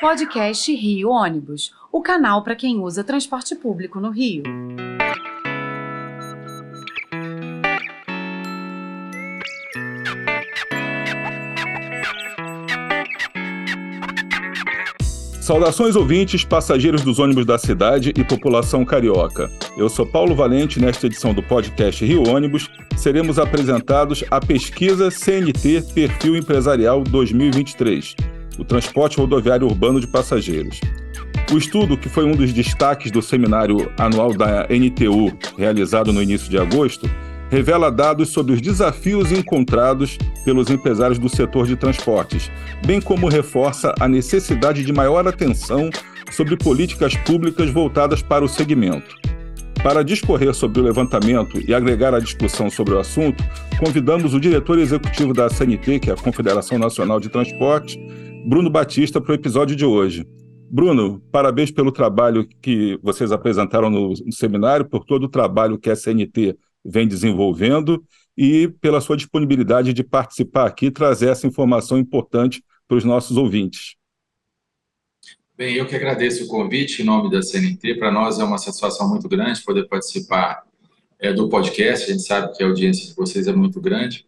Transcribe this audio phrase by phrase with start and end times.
[0.00, 4.42] Podcast Rio Ônibus, o canal para quem usa transporte público no Rio.
[15.40, 19.50] Saudações ouvintes, passageiros dos ônibus da cidade e população carioca.
[19.76, 20.80] Eu sou Paulo Valente.
[20.80, 28.16] Nesta edição do podcast Rio Ônibus, seremos apresentados a pesquisa CNT Perfil Empresarial 2023,
[28.58, 30.80] o transporte rodoviário urbano de passageiros.
[31.52, 36.48] O estudo, que foi um dos destaques do seminário anual da NTU, realizado no início
[36.48, 37.08] de agosto,
[37.50, 42.50] revela dados sobre os desafios encontrados pelos empresários do setor de transportes,
[42.84, 45.90] bem como reforça a necessidade de maior atenção
[46.30, 49.14] sobre políticas públicas voltadas para o segmento.
[49.82, 53.44] Para discorrer sobre o levantamento e agregar a discussão sobre o assunto,
[53.78, 57.98] convidamos o diretor executivo da CNT, que é a Confederação Nacional de Transportes,
[58.46, 60.26] Bruno Batista, para o episódio de hoje.
[60.70, 65.88] Bruno, parabéns pelo trabalho que vocês apresentaram no, no seminário, por todo o trabalho que
[65.88, 68.04] a CNT vem desenvolvendo
[68.36, 73.38] e pela sua disponibilidade de participar aqui e trazer essa informação importante para os nossos
[73.38, 73.96] ouvintes.
[75.56, 77.94] Bem, eu que agradeço o convite em nome da CNT.
[77.94, 80.64] Para nós é uma satisfação muito grande poder participar
[81.18, 82.10] é, do podcast.
[82.10, 84.26] A gente sabe que a audiência de vocês é muito grande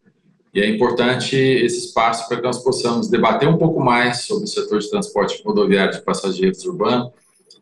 [0.57, 4.47] e é importante esse espaço para que nós possamos debater um pouco mais sobre o
[4.47, 7.13] setor de transporte rodoviário de passageiros urbano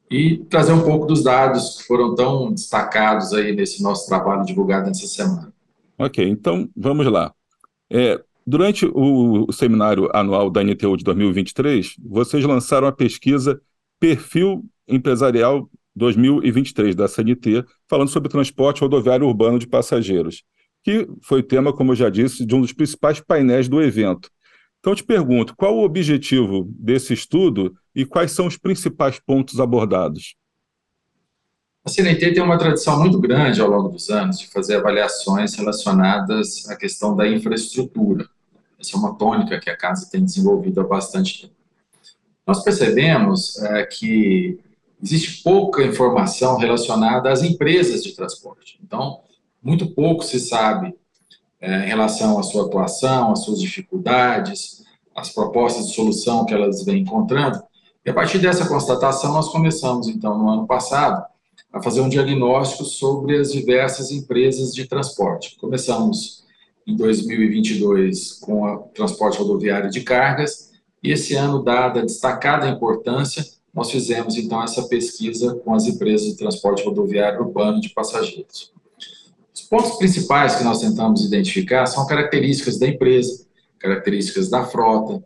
[0.08, 4.86] e trazer um pouco dos dados que foram tão destacados aí nesse nosso trabalho divulgado
[4.86, 5.52] nessa semana.
[5.98, 7.34] Ok, então vamos lá.
[7.90, 13.60] É, durante o, o seminário anual da NTU de 2023, vocês lançaram a pesquisa
[13.98, 20.44] Perfil Empresarial 2023 da CNT, falando sobre transporte rodoviário urbano de passageiros,
[20.84, 24.30] que foi tema, como eu já disse, de um dos principais painéis do evento.
[24.78, 30.36] Então, te pergunto, qual o objetivo desse estudo e quais são os principais pontos abordados?
[31.82, 36.68] A CNT tem uma tradição muito grande ao longo dos anos de fazer avaliações relacionadas
[36.68, 38.28] à questão da infraestrutura.
[38.78, 41.54] Essa é uma tônica que a casa tem desenvolvido há bastante tempo.
[42.46, 44.58] Nós percebemos é, que
[45.02, 48.78] existe pouca informação relacionada às empresas de transporte.
[48.82, 49.20] Então,
[49.64, 50.94] muito pouco se sabe
[51.60, 54.84] é, em relação à sua atuação, às suas dificuldades,
[55.16, 57.62] às propostas de solução que elas vêm encontrando.
[58.04, 61.24] E a partir dessa constatação, nós começamos, então, no ano passado,
[61.72, 65.56] a fazer um diagnóstico sobre as diversas empresas de transporte.
[65.58, 66.44] Começamos
[66.86, 70.70] em 2022 com o transporte rodoviário de cargas,
[71.02, 76.26] e esse ano, dada a destacada importância, nós fizemos, então, essa pesquisa com as empresas
[76.28, 78.73] de transporte rodoviário urbano de passageiros.
[79.54, 83.46] Os pontos principais que nós tentamos identificar são características da empresa,
[83.78, 85.22] características da frota,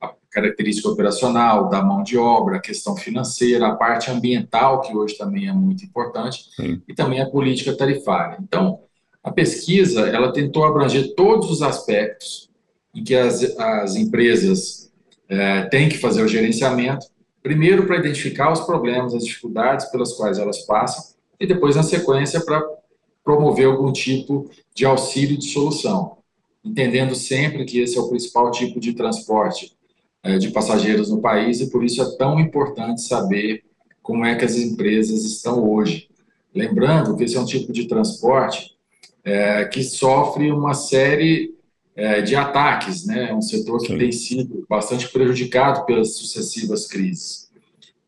[0.00, 5.16] a característica operacional, da mão de obra, a questão financeira, a parte ambiental, que hoje
[5.16, 6.82] também é muito importante, Sim.
[6.88, 8.38] e também a política tarifária.
[8.42, 8.80] Então,
[9.22, 12.50] a pesquisa, ela tentou abranger todos os aspectos
[12.92, 14.90] em que as, as empresas
[15.28, 17.06] é, têm que fazer o gerenciamento,
[17.42, 22.40] primeiro para identificar os problemas, as dificuldades pelas quais elas passam, e depois, na sequência,
[22.40, 22.60] para
[23.28, 26.16] promover algum tipo de auxílio de solução,
[26.64, 29.76] entendendo sempre que esse é o principal tipo de transporte
[30.22, 33.64] é, de passageiros no país e por isso é tão importante saber
[34.02, 36.08] como é que as empresas estão hoje.
[36.54, 38.74] Lembrando que esse é um tipo de transporte
[39.22, 41.54] é, que sofre uma série
[41.94, 43.28] é, de ataques, né?
[43.28, 43.98] É um setor que Sim.
[43.98, 47.50] tem sido bastante prejudicado pelas sucessivas crises.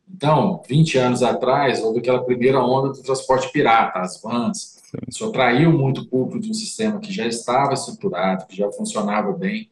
[0.08, 5.72] Então, 20 anos atrás, houve aquela primeira onda do transporte pirata, as vans, isso atraiu
[5.72, 9.68] muito público de um sistema que já estava estruturado, que já funcionava bem,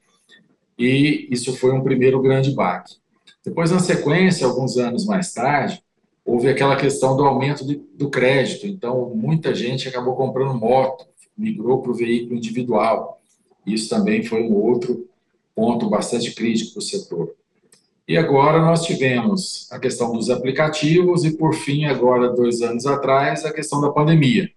[0.78, 2.96] e isso foi um primeiro grande baque.
[3.44, 5.82] Depois, na sequência, alguns anos mais tarde,
[6.24, 11.82] houve aquela questão do aumento de, do crédito, então muita gente acabou comprando moto, migrou
[11.82, 13.20] para o veículo individual.
[13.66, 15.08] Isso também foi um outro
[15.54, 17.34] ponto bastante crítico para o setor.
[18.06, 23.44] E agora nós tivemos a questão dos aplicativos e, por fim, agora, dois anos atrás,
[23.44, 24.50] a questão da pandemia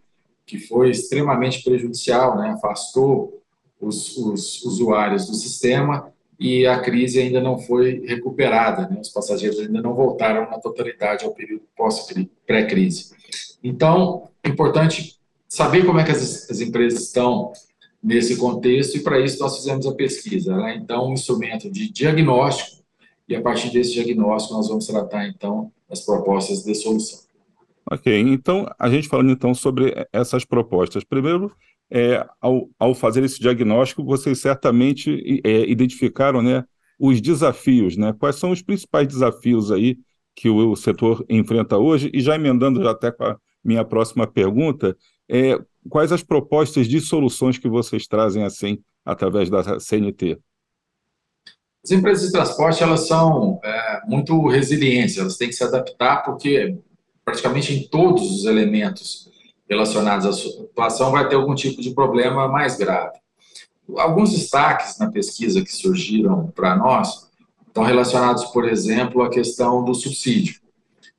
[0.51, 2.49] que foi extremamente prejudicial, né?
[2.49, 3.41] afastou
[3.79, 8.99] os, os usuários do sistema e a crise ainda não foi recuperada, né?
[8.99, 13.15] os passageiros ainda não voltaram na totalidade ao período pós-pré-crise.
[13.63, 15.17] Então, é importante
[15.47, 17.53] saber como é que as, as empresas estão
[18.03, 20.57] nesse contexto e para isso nós fizemos a pesquisa.
[20.57, 20.81] Né?
[20.83, 22.83] Então, um instrumento de diagnóstico
[23.25, 27.30] e a partir desse diagnóstico nós vamos tratar então as propostas de solução.
[27.91, 31.03] Ok, então a gente falando então sobre essas propostas.
[31.03, 31.53] Primeiro,
[31.91, 36.63] é, ao, ao fazer esse diagnóstico, vocês certamente é, identificaram né,
[36.97, 38.15] os desafios, né?
[38.17, 39.97] Quais são os principais desafios aí
[40.33, 42.09] que o, setor enfrenta hoje?
[42.13, 44.95] E já emendando já até com a minha próxima pergunta,
[45.29, 45.59] é,
[45.89, 50.39] quais as propostas de soluções que vocês trazem assim através da CNT?
[51.83, 56.79] As empresas de transporte elas são é, muito resilientes, elas têm que se adaptar porque
[57.23, 59.29] praticamente em todos os elementos
[59.69, 63.19] relacionados à situação vai ter algum tipo de problema mais grave.
[63.97, 67.29] Alguns destaques na pesquisa que surgiram para nós
[67.67, 70.61] estão relacionados, por exemplo, à questão do subsídio.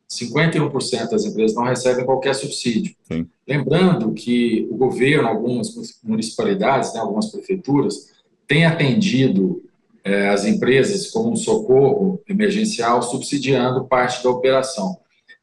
[0.08, 2.94] 51% das empresas não recebem qualquer subsídio.
[3.10, 3.26] Sim.
[3.49, 8.10] Lembrando que o governo, algumas municipalidades, né, algumas prefeituras,
[8.46, 9.62] têm atendido
[10.04, 14.99] é, as empresas com um socorro emergencial, subsidiando parte da operação.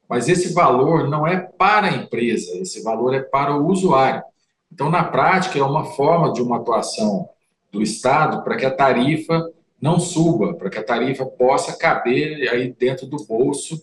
[0.09, 4.23] Mas esse valor não é para a empresa, esse valor é para o usuário.
[4.71, 7.29] Então, na prática, é uma forma de uma atuação
[7.71, 12.73] do Estado para que a tarifa não suba, para que a tarifa possa caber aí
[12.73, 13.81] dentro do bolso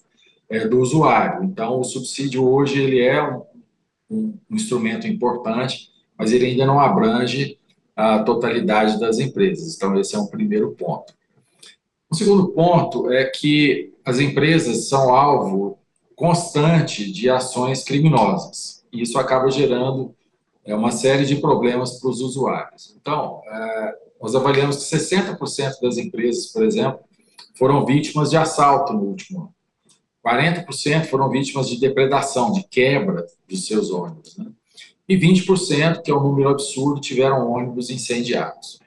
[0.51, 1.45] é, do usuário.
[1.45, 3.45] Então, o subsídio hoje ele é um,
[4.11, 7.59] um, instrumento importante, mas ele ainda não abrange
[7.95, 9.77] a totalidade das empresas.
[9.77, 11.15] Então, esse é um primeiro ponto.
[12.11, 15.79] O segundo ponto é que as empresas são alvo
[16.17, 18.83] constante de ações criminosas.
[18.91, 20.15] E isso acaba gerando
[20.65, 22.97] é uma série de problemas para os usuários.
[23.01, 26.99] Então, é, nós avaliamos que 60% das empresas, por exemplo,
[27.55, 29.55] foram vítimas de assalto no último ano.
[30.27, 34.37] 40% foram vítimas de depredação, de quebra dos seus ônibus.
[34.37, 34.47] Né?
[35.09, 38.81] E 20%, que é um número absurdo, tiveram ônibus incendiados.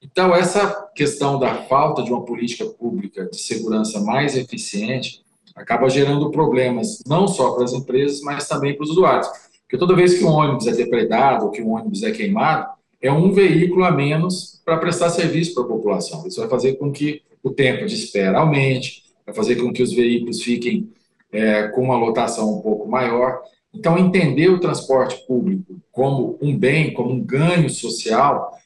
[0.00, 5.24] Então, essa questão da falta de uma política pública de segurança mais eficiente
[5.62, 9.28] acaba gerando problemas não só para as empresas, mas também para os usuários
[9.68, 12.66] porque toda vez que um ônibus é depredado ou que um ônibus é queimado,
[13.02, 16.26] é um veículo a menos para prestar serviço para a população.
[16.26, 19.92] Isso vai fazer com que o tempo de espera aumente, vai fazer com que os
[19.92, 20.90] veículos fiquem
[21.30, 23.42] é, com uma lotação um pouco maior.
[23.72, 28.58] Então, entender o transporte público como um bem, como um ganho social,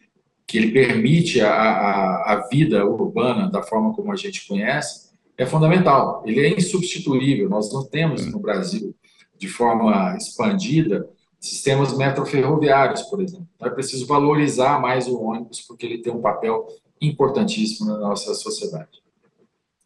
[0.46, 5.46] que ele permite a, a, a vida urbana da forma como a gente conhece, é
[5.46, 6.22] fundamental.
[6.26, 7.48] Ele é insubstituível.
[7.48, 8.94] Nós não temos no Brasil
[9.38, 11.08] de forma expandida
[11.40, 13.48] sistemas metroferroviários, por exemplo.
[13.56, 16.68] Então, é preciso valorizar mais o ônibus, porque ele tem um papel
[17.00, 19.02] importantíssimo na nossa sociedade.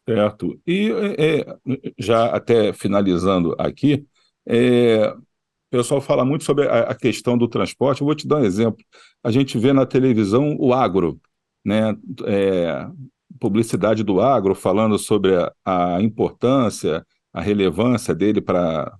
[0.07, 0.59] Certo.
[0.65, 1.57] E é,
[1.97, 4.05] já até finalizando aqui,
[4.45, 8.01] é, o pessoal fala muito sobre a, a, questão do transporte.
[8.01, 8.85] Eu vou te dar um exemplo.
[9.23, 11.19] A gente vê na televisão o agro,
[11.65, 11.97] né?
[12.25, 12.87] É,
[13.39, 18.97] publicidade do agro falando sobre a, a importância, a relevância dele para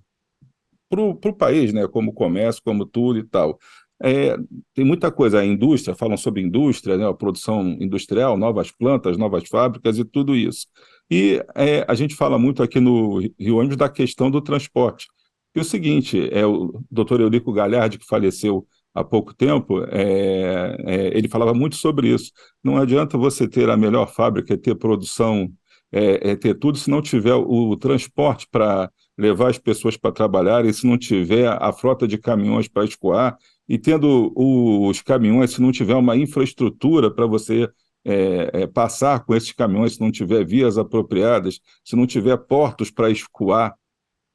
[0.90, 3.58] o país, né, como comércio, como tudo e tal.
[4.00, 4.36] É,
[4.74, 9.48] tem muita coisa, a indústria, falam sobre indústria, né, a produção industrial, novas plantas, novas
[9.48, 10.66] fábricas e tudo isso.
[11.10, 15.08] E é, a gente fala muito aqui no Rio Ônibus da questão do transporte.
[15.54, 21.18] E o seguinte, é o doutor Eurico Galhardi, que faleceu há pouco tempo, é, é,
[21.18, 22.32] ele falava muito sobre isso.
[22.62, 25.50] Não adianta você ter a melhor fábrica, ter produção,
[25.92, 30.12] é, é ter tudo, se não tiver o, o transporte para levar as pessoas para
[30.12, 33.36] trabalhar, e se não tiver a frota de caminhões para escoar,
[33.68, 37.68] e tendo os caminhões, se não tiver uma infraestrutura para você
[38.04, 42.90] é, é, passar com esses caminhões, se não tiver vias apropriadas, se não tiver portos
[42.90, 43.74] para escoar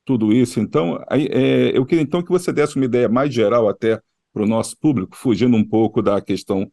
[0.05, 0.59] tudo isso.
[0.59, 3.99] Então, é, eu queria então que você desse uma ideia mais geral até
[4.33, 6.69] para o nosso público, fugindo um pouco da questão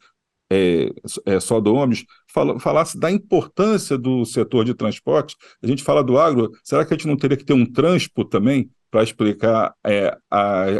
[0.50, 0.90] é,
[1.26, 5.37] é, só do ônibus, fala, falasse da importância do setor de transporte.
[5.62, 8.25] A gente fala do agro, será que a gente não teria que ter um transpo
[8.25, 10.17] também para explicar é,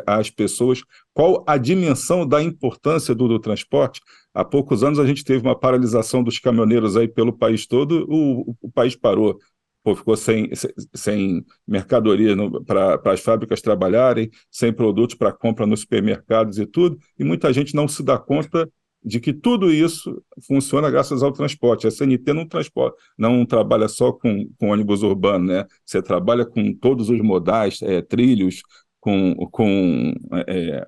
[0.05, 0.83] às pessoas
[1.15, 4.01] qual a dimensão da importância do, do, transporte?
[4.35, 8.57] Há poucos anos a gente teve uma paralisação dos caminhoneiros aí pelo país todo, o,
[8.61, 9.39] o país parou.
[9.83, 10.51] Pô, ficou sem,
[10.95, 12.35] sem mercadoria
[12.67, 17.75] para as fábricas trabalharem, sem produtos para compra nos supermercados e tudo, e muita gente
[17.75, 18.71] não se dá conta
[19.03, 21.87] de que tudo isso funciona graças ao transporte.
[21.87, 25.65] A CNT não, transporta, não trabalha só com, com ônibus urbano, né?
[25.85, 28.63] Você trabalha com todos os modais, é, trilhos,
[29.01, 30.13] com, com
[30.47, 30.85] é,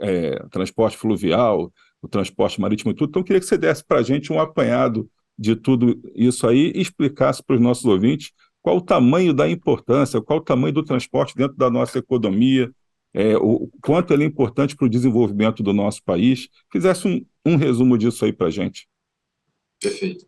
[0.00, 3.10] é, transporte fluvial, o transporte marítimo e tudo.
[3.10, 6.80] Então, queria que você desse para a gente um apanhado de tudo isso aí e
[6.80, 11.36] explicasse para os nossos ouvintes qual o tamanho da importância, qual o tamanho do transporte
[11.36, 12.68] dentro da nossa economia,
[13.14, 16.48] é, o quanto ele é importante para o desenvolvimento do nosso país.
[16.72, 18.88] Fizesse um, um resumo disso aí para a gente.
[19.80, 20.26] Perfeito.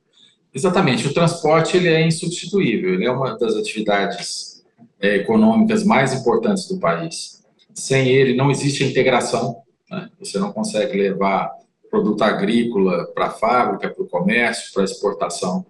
[0.54, 1.06] Exatamente.
[1.06, 2.94] O transporte ele é insubstituível.
[2.94, 4.64] Ele é uma das atividades
[5.00, 7.44] é, econômicas mais importantes do país.
[7.74, 9.62] Sem ele, não existe integração.
[9.90, 10.08] Né?
[10.20, 11.50] Você não consegue levar
[11.90, 15.64] produto agrícola para a fábrica, para o comércio, para a exportação.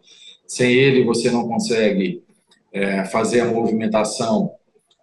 [0.46, 2.22] Sem ele, você não consegue
[2.72, 4.52] é, fazer a movimentação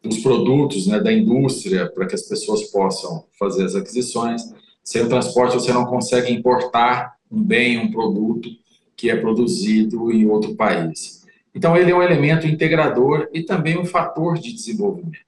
[0.04, 4.44] dos produtos, né, da indústria, para que as pessoas possam fazer as aquisições.
[4.84, 8.50] Sem o transporte, você não consegue importar um bem, um produto
[8.96, 11.26] que é produzido em outro país.
[11.54, 15.26] Então, ele é um elemento integrador e também um fator de desenvolvimento.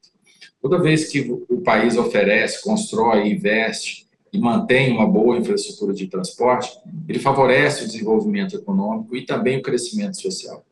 [0.61, 6.77] Toda vez que o país oferece, constrói, investe e mantém uma boa infraestrutura de transporte,
[7.07, 10.63] ele favorece o desenvolvimento econômico e também o crescimento social.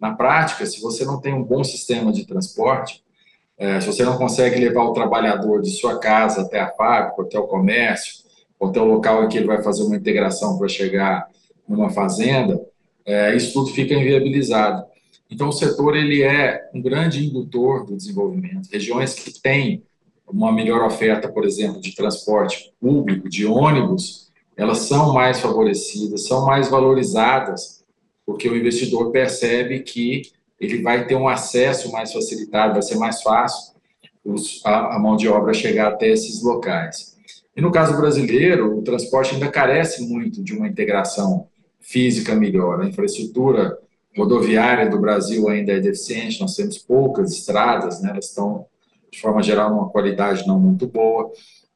[0.00, 3.02] Na prática, se você não tem um bom sistema de transporte,
[3.58, 7.38] é, se você não consegue levar o trabalhador de sua casa até a fábrica, até
[7.38, 8.24] o comércio,
[8.62, 11.28] até o local em que ele vai fazer uma integração para chegar
[11.68, 12.60] numa fazenda,
[13.04, 14.84] é, isso tudo fica inviabilizado.
[15.30, 18.68] Então, o setor ele é um grande indutor do desenvolvimento.
[18.70, 19.84] Regiões que têm
[20.32, 26.44] uma melhor oferta, por exemplo, de transporte público, de ônibus, elas são mais favorecidas, são
[26.46, 27.82] mais valorizadas,
[28.26, 30.22] porque o investidor percebe que
[30.60, 33.74] ele vai ter um acesso mais facilitado, vai ser mais fácil
[34.24, 37.16] os, a, a, mão de obra chegar até esses locais.
[37.56, 41.48] E no caso brasileiro, o transporte ainda carece muito de uma integração
[41.80, 42.80] física melhor.
[42.80, 43.78] A infraestrutura
[44.16, 48.66] rodoviária do Brasil ainda é deficiente, nós temos poucas estradas, né, elas estão,
[49.10, 51.30] de forma geral, numa qualidade não muito boa.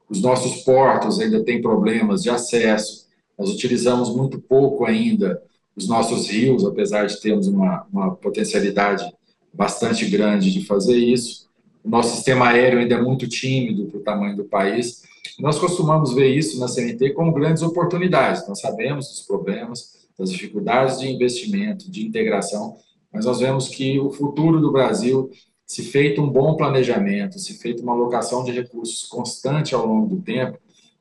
[0.08, 3.04] Os nossos portos ainda têm problemas de acesso,
[3.38, 5.42] nós utilizamos muito pouco ainda
[5.76, 9.04] os nossos rios, apesar de termos uma, uma potencialidade
[9.52, 11.48] bastante grande de fazer isso.
[11.82, 15.02] O nosso sistema aéreo ainda é muito tímido para o tamanho do país.
[15.38, 18.46] Nós costumamos ver isso na CNT como grandes oportunidades.
[18.48, 22.76] Nós sabemos dos problemas, das dificuldades de investimento, de integração,
[23.12, 25.30] mas nós vemos que o futuro do Brasil,
[25.74, 30.22] se feito um bom planejamento, se feito uma alocação de recursos constante ao longo do
[30.22, 30.56] tempo,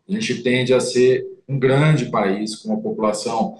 [0.09, 3.55] a gente tende a ser um grande país com uma população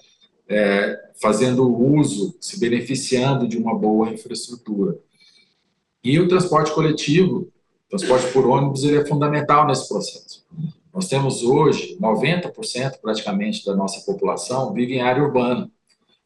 [0.50, 4.98] é, fazendo uso, se beneficiando de uma boa infraestrutura.
[6.03, 7.48] E o transporte coletivo,
[7.88, 10.43] transporte por ônibus, ele é fundamental nesse processo.
[10.91, 15.70] Nós temos hoje 90% praticamente da nossa população vive em área urbana.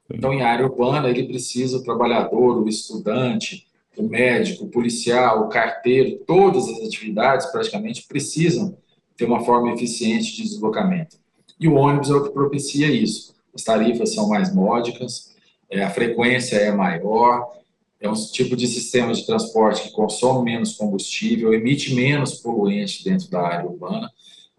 [0.09, 3.66] Então, em área urbana, ele precisa o trabalhador, o estudante,
[3.97, 8.77] o médico, o policial, o carteiro, todas as atividades praticamente precisam
[9.15, 11.17] ter uma forma eficiente de deslocamento.
[11.59, 15.35] E o ônibus é o que propicia isso as tarifas são mais módicas,
[15.67, 17.51] é, a frequência é maior,
[17.99, 23.27] é um tipo de sistema de transporte que consome menos combustível, emite menos poluente dentro
[23.31, 24.11] da área urbana.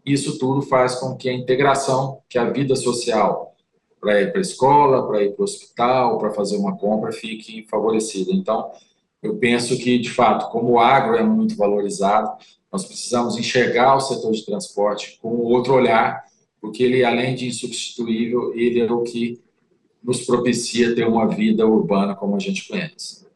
[0.05, 3.55] Isso tudo faz com que a integração, que a vida social
[4.01, 7.67] para ir para a escola, para ir para o hospital, para fazer uma compra, fique
[7.69, 8.33] favorecida.
[8.33, 8.71] Então,
[9.23, 12.31] eu penso que, de fato, como o agro é muito valorizado,
[12.73, 16.23] nós precisamos enxergar o setor de transporte com outro olhar
[16.61, 19.41] porque ele, além de insubstituível, ele é o que
[20.03, 23.27] nos propicia ter uma vida urbana como a gente conhece.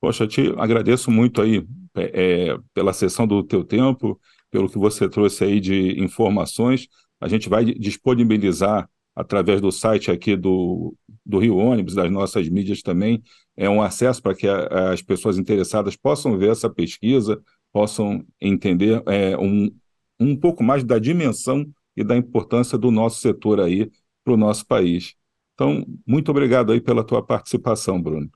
[0.00, 4.18] Poxa, te agradeço muito aí é, é, pela sessão do teu tempo,
[4.50, 6.88] pelo que você trouxe aí de informações.
[7.20, 10.94] A gente vai disponibilizar através do site aqui do,
[11.24, 13.22] do Rio Ônibus, das nossas mídias também,
[13.56, 17.40] é um acesso para que a, as pessoas interessadas possam ver essa pesquisa,
[17.72, 19.70] possam entender é, um,
[20.18, 21.66] um pouco mais da dimensão
[21.96, 23.90] e da importância do nosso setor aí
[24.24, 25.14] para o nosso país.
[25.54, 28.28] Então, muito obrigado aí pela tua participação, Bruno.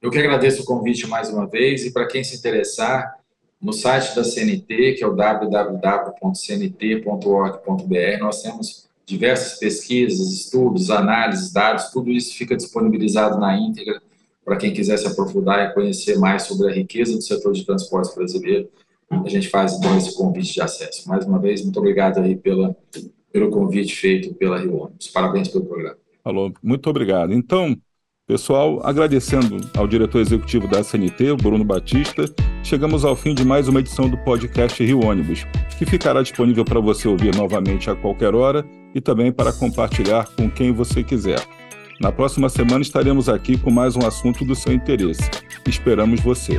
[0.00, 3.16] Eu que agradeço o convite mais uma vez e para quem se interessar,
[3.60, 6.10] no site da CNT, que é o www.cnt.org.br,
[8.20, 14.02] nós temos diversas pesquisas, estudos, análises, dados, tudo isso fica disponibilizado na íntegra
[14.44, 18.14] para quem quiser se aprofundar e conhecer mais sobre a riqueza do setor de transportes
[18.14, 18.68] brasileiro
[19.10, 21.08] a gente faz então esse convite de acesso.
[21.08, 22.76] Mais uma vez, muito obrigado aí pela,
[23.32, 24.90] pelo convite feito pela Rio.
[25.12, 25.96] Parabéns pelo programa.
[26.22, 27.32] Falou, muito obrigado.
[27.32, 27.76] Então,
[28.26, 32.24] pessoal, agradecendo ao diretor executivo da SNT, Bruno Batista,
[32.64, 35.44] chegamos ao fim de mais uma edição do podcast Rio Ônibus,
[35.78, 38.66] que ficará disponível para você ouvir novamente a qualquer hora
[38.96, 41.38] e também para compartilhar com quem você quiser.
[42.00, 45.30] Na próxima semana estaremos aqui com mais um assunto do seu interesse.
[45.68, 46.58] Esperamos você.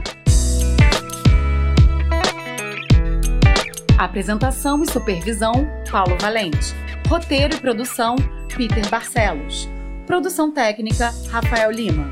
[3.98, 6.76] Apresentação e supervisão: Paulo Valente.
[7.08, 8.16] Roteiro e produção:
[8.56, 9.68] Peter Barcelos.
[10.06, 12.08] Produção técnica: Rafael Lima.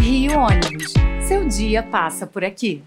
[0.00, 0.94] Rio Ônibus.
[1.28, 2.82] Seu dia passa por aqui.